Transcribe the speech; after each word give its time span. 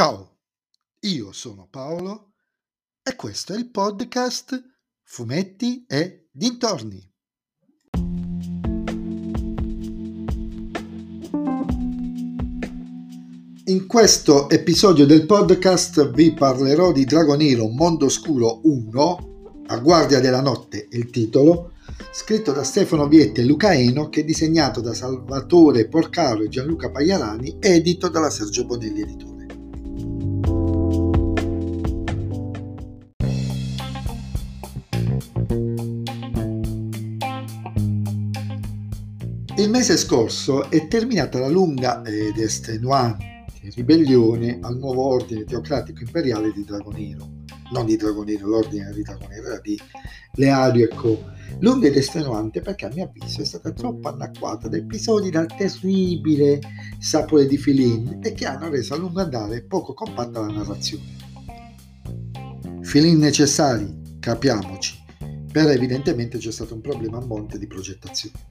Ciao, 0.00 0.38
io 1.00 1.30
sono 1.30 1.68
Paolo 1.70 2.32
e 3.02 3.14
questo 3.16 3.52
è 3.52 3.58
il 3.58 3.68
podcast 3.68 4.58
Fumetti 5.02 5.84
e 5.86 6.30
Dintorni. 6.32 7.06
In 13.64 13.86
questo 13.86 14.48
episodio 14.48 15.04
del 15.04 15.26
podcast 15.26 16.10
vi 16.12 16.32
parlerò 16.32 16.92
di 16.92 17.04
Dragonero 17.04 17.68
Mondo 17.68 18.06
Oscuro 18.06 18.60
1, 18.62 19.64
A 19.66 19.78
Guardia 19.80 20.20
della 20.20 20.40
Notte 20.40 20.88
il 20.92 21.10
titolo, 21.10 21.72
scritto 22.10 22.52
da 22.52 22.62
Stefano 22.62 23.06
Vietti 23.06 23.42
e 23.42 23.44
Luca 23.44 23.74
Eno, 23.74 24.08
che 24.08 24.22
è 24.22 24.24
disegnato 24.24 24.80
da 24.80 24.94
Salvatore 24.94 25.88
Porcaro 25.88 26.44
e 26.44 26.48
Gianluca 26.48 26.90
Pagliarani 26.90 27.58
e 27.60 27.74
edito 27.74 28.08
dalla 28.08 28.30
Sergio 28.30 28.64
Bonelli 28.64 29.02
Editore. 29.02 29.29
Il 39.60 39.68
mese 39.68 39.98
scorso 39.98 40.70
è 40.70 40.88
terminata 40.88 41.38
la 41.38 41.46
lunga 41.46 42.02
ed 42.02 42.38
estenuante 42.38 43.44
ribellione 43.74 44.58
al 44.62 44.78
nuovo 44.78 45.04
ordine 45.04 45.44
teocratico 45.44 46.00
imperiale 46.00 46.50
di 46.50 46.64
Dragonero, 46.64 47.28
non 47.70 47.84
di 47.84 47.96
Dragonero, 47.96 48.46
l'ordine 48.46 48.90
di 48.90 49.02
Dragonero 49.02 49.48
era 49.48 49.60
di 49.60 49.78
Leario 50.36 50.86
e 50.86 50.88
Co. 50.88 51.30
Lunga 51.58 51.88
ed 51.88 51.96
estenuante 51.96 52.62
perché 52.62 52.86
a 52.86 52.90
mio 52.90 53.04
avviso 53.04 53.42
è 53.42 53.44
stata 53.44 53.70
troppo 53.72 54.08
anacquata 54.08 54.66
da 54.66 54.78
episodi 54.78 55.28
dal 55.28 55.54
terribile 55.54 56.58
sapore 56.98 57.44
di 57.44 57.58
Filin 57.58 58.18
e 58.22 58.32
che 58.32 58.46
hanno 58.46 58.70
reso 58.70 58.94
a 58.94 58.96
lungo 58.96 59.20
andare 59.20 59.62
poco 59.64 59.92
compatta 59.92 60.40
la 60.40 60.54
narrazione. 60.54 61.04
Filin 62.80 63.18
necessari, 63.18 64.16
capiamoci, 64.20 65.04
però 65.52 65.68
evidentemente 65.68 66.38
c'è 66.38 66.50
stato 66.50 66.72
un 66.72 66.80
problema 66.80 67.18
a 67.18 67.26
monte 67.26 67.58
di 67.58 67.66
progettazione. 67.66 68.48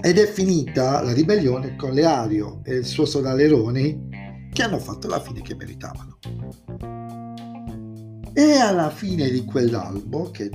Ed 0.00 0.16
è 0.16 0.26
finita 0.26 1.02
la 1.02 1.12
ribellione 1.12 1.74
con 1.74 1.92
Leario 1.92 2.60
e 2.64 2.76
il 2.76 2.84
suo 2.84 3.04
sodalerone 3.04 4.48
che 4.52 4.62
hanno 4.62 4.78
fatto 4.78 5.08
la 5.08 5.20
fine 5.20 5.42
che 5.42 5.56
meritavano. 5.56 6.18
E 8.32 8.52
alla 8.58 8.90
fine 8.90 9.28
di 9.28 9.44
quell'albo, 9.44 10.30
che 10.30 10.48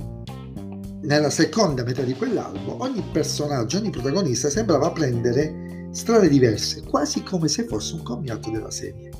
nella 1.02 1.28
seconda 1.28 1.84
metà 1.84 2.02
di 2.02 2.14
quell'albo, 2.14 2.82
ogni 2.82 3.04
personaggio, 3.12 3.76
ogni 3.76 3.90
protagonista 3.90 4.48
sembrava 4.48 4.90
prendere 4.90 5.88
strade 5.92 6.30
diverse, 6.30 6.82
quasi 6.82 7.22
come 7.22 7.48
se 7.48 7.64
fosse 7.66 7.94
un 7.94 8.02
commiato 8.02 8.50
della 8.50 8.70
serie. 8.70 9.10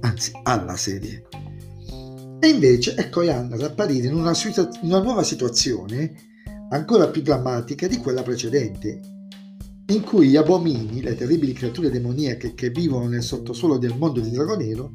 Anzi, 0.00 0.32
alla 0.42 0.76
serie. 0.76 1.24
E 2.40 2.48
invece 2.48 2.96
ecco 2.96 3.22
Ian 3.22 3.52
ad 3.52 3.62
apparire 3.62 4.08
in 4.08 4.14
una, 4.14 4.34
situa- 4.34 4.68
in 4.82 4.90
una 4.90 5.00
nuova 5.00 5.22
situazione 5.22 6.34
ancora 6.70 7.08
più 7.08 7.22
drammatica 7.22 7.86
di 7.86 7.98
quella 7.98 8.22
precedente, 8.22 9.00
in 9.86 10.02
cui 10.02 10.28
gli 10.28 10.36
abomini, 10.36 11.00
le 11.00 11.14
terribili 11.14 11.52
creature 11.52 11.90
demoniache 11.90 12.54
che 12.54 12.70
vivono 12.70 13.06
nel 13.06 13.22
sottosuolo 13.22 13.78
del 13.78 13.96
mondo 13.96 14.20
di 14.20 14.30
Dragonero, 14.30 14.94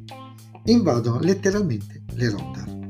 invadono 0.64 1.18
letteralmente 1.20 2.02
le 2.14 2.30
Rondar. 2.30 2.80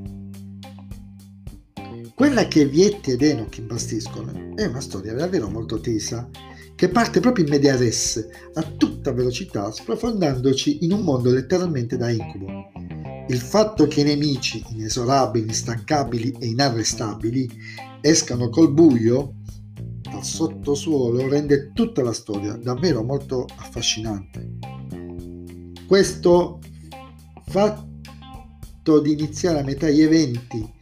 Quella 2.14 2.46
che 2.46 2.66
Vietti 2.66 3.12
ed 3.12 3.22
Enoch 3.22 3.56
imbastiscono 3.56 4.54
è 4.56 4.66
una 4.66 4.80
storia 4.80 5.14
davvero 5.14 5.48
molto 5.48 5.80
tesa, 5.80 6.28
che 6.74 6.88
parte 6.88 7.20
proprio 7.20 7.44
in 7.44 7.50
media 7.50 7.76
res, 7.76 8.26
a 8.54 8.62
tutta 8.62 9.12
velocità, 9.12 9.70
sprofondandoci 9.70 10.84
in 10.84 10.92
un 10.92 11.02
mondo 11.02 11.30
letteralmente 11.30 11.96
da 11.96 12.10
incubo. 12.10 12.70
Il 13.28 13.38
fatto 13.38 13.86
che 13.86 14.00
i 14.00 14.04
nemici, 14.04 14.64
inesorabili, 14.70 15.46
instancabili 15.46 16.36
e 16.38 16.46
inarrestabili, 16.48 17.48
escano 18.00 18.48
col 18.48 18.72
buio 18.72 19.34
dal 20.00 20.24
sottosuolo 20.24 21.28
rende 21.28 21.72
tutta 21.72 22.02
la 22.02 22.12
storia 22.12 22.54
davvero 22.56 23.02
molto 23.02 23.46
affascinante. 23.56 24.58
Questo 25.86 26.58
fatto 27.46 29.00
di 29.00 29.12
iniziare 29.12 29.60
a 29.60 29.64
metà 29.64 29.88
gli 29.88 30.02
eventi 30.02 30.80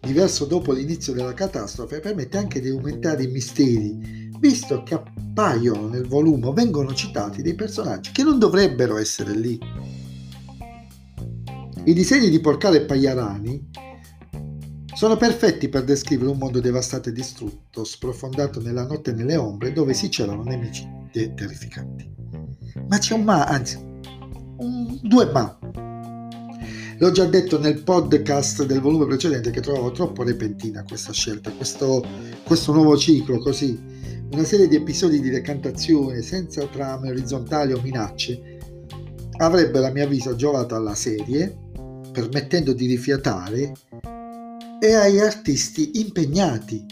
diverso 0.00 0.46
dopo 0.46 0.72
l'inizio 0.72 1.12
della 1.12 1.34
catastrofe 1.34 2.00
permette 2.00 2.38
anche 2.38 2.60
di 2.60 2.68
aumentare 2.68 3.24
i 3.24 3.28
misteri, 3.28 4.30
visto 4.38 4.82
che 4.82 4.94
appaiono 4.94 5.88
nel 5.88 6.06
volume, 6.06 6.52
vengono 6.52 6.94
citati 6.94 7.42
dei 7.42 7.54
personaggi 7.54 8.10
che 8.12 8.22
non 8.22 8.38
dovrebbero 8.38 8.96
essere 8.96 9.34
lì. 9.34 9.58
I 11.88 11.94
disegni 11.94 12.28
di 12.28 12.38
Porcale 12.38 12.82
e 12.82 12.84
Pagliarani 12.84 13.70
sono 14.94 15.16
perfetti 15.16 15.70
per 15.70 15.84
descrivere 15.84 16.28
un 16.28 16.36
mondo 16.36 16.60
devastato 16.60 17.08
e 17.08 17.12
distrutto, 17.12 17.82
sprofondato 17.82 18.60
nella 18.60 18.84
notte 18.84 19.08
e 19.08 19.14
nelle 19.14 19.36
ombre, 19.36 19.72
dove 19.72 19.94
si 19.94 20.10
celano 20.10 20.42
nemici 20.42 20.86
terrificanti. 21.10 22.06
Ma 22.88 22.98
c'è 22.98 23.14
un 23.14 23.22
ma, 23.22 23.46
anzi, 23.46 23.78
un, 24.58 24.98
due 25.00 25.30
ma. 25.32 25.58
L'ho 26.98 27.10
già 27.10 27.24
detto 27.24 27.58
nel 27.58 27.82
podcast 27.82 28.66
del 28.66 28.82
volume 28.82 29.06
precedente 29.06 29.50
che 29.50 29.62
trovavo 29.62 29.90
troppo 29.90 30.24
repentina 30.24 30.84
questa 30.86 31.14
scelta, 31.14 31.50
questo, 31.52 32.04
questo 32.44 32.74
nuovo 32.74 32.98
ciclo 32.98 33.38
così, 33.38 33.80
una 34.32 34.44
serie 34.44 34.68
di 34.68 34.76
episodi 34.76 35.22
di 35.22 35.30
decantazione 35.30 36.20
senza 36.20 36.66
trame 36.66 37.08
orizzontali 37.08 37.72
o 37.72 37.80
minacce, 37.80 38.58
avrebbe 39.38 39.86
a 39.86 39.90
mio 39.90 40.04
avviso 40.04 40.36
giovato 40.36 40.74
alla 40.74 40.94
serie, 40.94 41.66
permettendo 42.18 42.72
di 42.72 42.86
rifiatare 42.86 43.72
e 44.80 44.92
agli 44.94 45.18
artisti 45.18 46.00
impegnati 46.00 46.84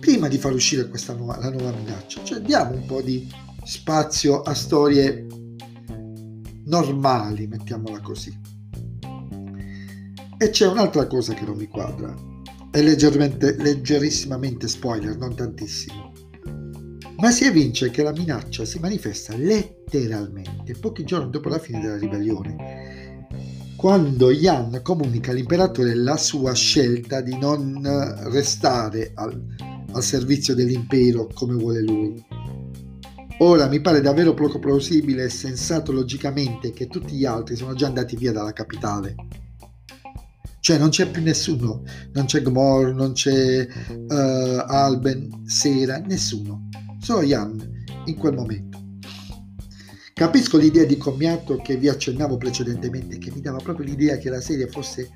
prima 0.00 0.26
di 0.26 0.38
far 0.38 0.52
uscire 0.52 0.88
questa 0.88 1.14
nuova, 1.14 1.38
la 1.38 1.50
nuova 1.50 1.70
minaccia. 1.70 2.24
Cioè 2.24 2.40
diamo 2.40 2.74
un 2.74 2.84
po' 2.84 3.00
di 3.00 3.30
spazio 3.64 4.42
a 4.42 4.54
storie 4.54 5.26
normali, 6.64 7.46
mettiamola 7.46 8.00
così. 8.00 8.36
E 10.36 10.50
c'è 10.50 10.66
un'altra 10.66 11.06
cosa 11.06 11.34
che 11.34 11.44
non 11.44 11.56
mi 11.56 11.68
quadra. 11.68 12.12
È 12.72 12.82
leggermente, 12.82 13.54
leggerissimamente 13.56 14.66
spoiler, 14.66 15.16
non 15.16 15.36
tantissimo. 15.36 16.12
Ma 17.18 17.30
si 17.30 17.44
evince 17.44 17.90
che 17.90 18.02
la 18.02 18.10
minaccia 18.10 18.64
si 18.64 18.80
manifesta 18.80 19.36
letteralmente 19.36 20.74
pochi 20.80 21.04
giorni 21.04 21.30
dopo 21.30 21.48
la 21.48 21.60
fine 21.60 21.80
della 21.80 21.98
ribellione 21.98 22.81
quando 23.82 24.30
Yan 24.30 24.78
comunica 24.80 25.32
all'imperatore 25.32 25.96
la 25.96 26.16
sua 26.16 26.54
scelta 26.54 27.20
di 27.20 27.36
non 27.36 27.82
restare 28.30 29.10
al, 29.12 29.36
al 29.90 30.02
servizio 30.04 30.54
dell'impero 30.54 31.26
come 31.34 31.54
vuole 31.54 31.82
lui. 31.82 32.24
Ora 33.38 33.66
mi 33.66 33.80
pare 33.80 34.00
davvero 34.00 34.34
poco 34.34 34.60
plausibile 34.60 35.24
e 35.24 35.30
sensato 35.30 35.90
logicamente 35.90 36.70
che 36.70 36.86
tutti 36.86 37.16
gli 37.16 37.24
altri 37.24 37.56
sono 37.56 37.74
già 37.74 37.88
andati 37.88 38.14
via 38.14 38.30
dalla 38.30 38.52
capitale. 38.52 39.16
Cioè 40.60 40.78
non 40.78 40.90
c'è 40.90 41.10
più 41.10 41.20
nessuno, 41.20 41.82
non 42.12 42.26
c'è 42.26 42.40
Gmor, 42.40 42.94
non 42.94 43.14
c'è 43.14 43.66
uh, 43.66 44.14
Alben, 44.64 45.42
Sera, 45.44 45.98
nessuno. 45.98 46.68
Solo 47.00 47.22
Jan 47.22 47.82
in 48.04 48.14
quel 48.14 48.34
momento. 48.34 48.81
Capisco 50.22 50.56
l'idea 50.56 50.84
di 50.84 50.96
commiato 50.98 51.56
che 51.56 51.76
vi 51.76 51.88
accennavo 51.88 52.36
precedentemente, 52.36 53.18
che 53.18 53.32
mi 53.34 53.40
dava 53.40 53.58
proprio 53.58 53.86
l'idea 53.86 54.18
che 54.18 54.30
la 54.30 54.40
serie 54.40 54.68
fosse, 54.68 55.10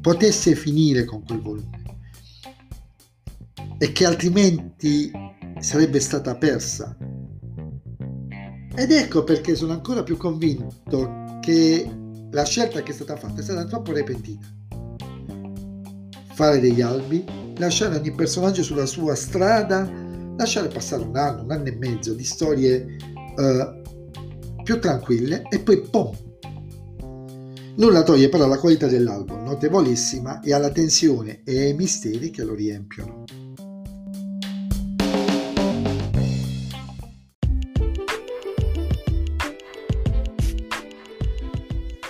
potesse 0.00 0.54
finire 0.54 1.04
con 1.04 1.22
quel 1.22 1.42
volume 1.42 1.82
e 3.76 3.92
che 3.92 4.06
altrimenti 4.06 5.12
sarebbe 5.60 6.00
stata 6.00 6.34
persa. 6.36 6.96
Ed 8.74 8.90
ecco 8.90 9.22
perché 9.22 9.54
sono 9.54 9.72
ancora 9.72 10.02
più 10.02 10.16
convinto 10.16 11.36
che 11.42 11.86
la 12.30 12.44
scelta 12.46 12.82
che 12.82 12.92
è 12.92 12.94
stata 12.94 13.16
fatta 13.16 13.40
è 13.40 13.44
stata 13.44 13.66
troppo 13.66 13.92
repentina. 13.92 14.50
Fare 16.32 16.58
degli 16.58 16.80
albi, 16.80 17.22
lasciare 17.58 17.98
ogni 17.98 18.14
personaggio 18.14 18.62
sulla 18.62 18.86
sua 18.86 19.14
strada, 19.14 19.86
lasciare 20.38 20.68
passare 20.68 21.02
un 21.02 21.16
anno, 21.18 21.42
un 21.42 21.50
anno 21.50 21.66
e 21.66 21.76
mezzo 21.76 22.14
di 22.14 22.24
storie 22.24 22.96
uh, 23.36 23.78
più 24.68 24.78
tranquille 24.78 25.44
e 25.48 25.60
poi 25.60 25.80
pom! 25.80 26.14
Nulla 27.76 28.02
toglie 28.02 28.28
però 28.28 28.44
alla 28.44 28.58
qualità 28.58 28.86
dell'album, 28.86 29.42
notevolissima, 29.42 30.42
e 30.42 30.52
alla 30.52 30.70
tensione 30.70 31.40
e 31.42 31.62
ai 31.62 31.72
misteri 31.72 32.28
che 32.28 32.44
lo 32.44 32.52
riempiono. 32.52 33.24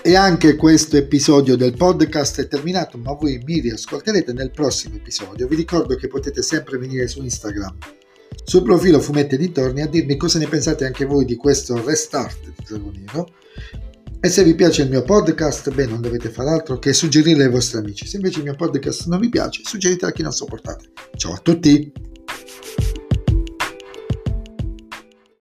E 0.03 0.17
anche 0.17 0.57
questo 0.57 0.97
episodio 0.97 1.55
del 1.55 1.77
podcast 1.77 2.41
è 2.41 2.49
terminato, 2.49 2.99
ma 2.99 3.13
voi 3.13 3.41
mi 3.45 3.61
riascolterete 3.61 4.33
nel 4.33 4.51
prossimo 4.51 4.97
episodio. 4.97 5.47
Vi 5.47 5.55
ricordo 5.55 5.95
che 5.95 6.09
potete 6.09 6.43
sempre 6.43 6.77
venire 6.77 7.07
su 7.07 7.23
Instagram 7.23 7.98
sul 8.45 8.63
profilo 8.63 9.01
Fumetti 9.01 9.37
Dintorni 9.37 9.83
a 9.83 9.87
dirmi 9.87 10.17
cosa 10.17 10.39
ne 10.39 10.47
pensate 10.47 10.87
anche 10.87 11.05
voi 11.05 11.25
di 11.25 11.37
questo 11.37 11.83
restart 11.85 12.39
di 12.45 12.65
Dragonero 12.67 13.29
E 14.21 14.29
se 14.29 14.43
vi 14.43 14.55
piace 14.55 14.83
il 14.83 14.91
mio 14.91 15.03
podcast, 15.03 15.73
beh, 15.73 15.87
non 15.87 16.01
dovete 16.01 16.31
fare 16.31 16.51
altro 16.51 16.79
che 16.79 16.93
suggerirlo 16.93 17.45
ai 17.45 17.51
vostri 17.51 17.79
amici. 17.79 18.05
Se 18.05 18.17
invece 18.17 18.39
il 18.39 18.45
mio 18.45 18.57
podcast 18.57 19.07
non 19.07 19.21
vi 19.21 19.29
piace, 19.29 19.63
suggeritelo 19.65 20.11
a 20.11 20.13
chi 20.13 20.23
non 20.23 20.33
sopportate. 20.33 20.91
Ciao 21.17 21.35
a 21.35 21.39
tutti! 21.39 22.08